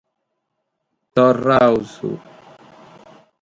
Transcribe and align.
Esecutivos. 1.25 1.87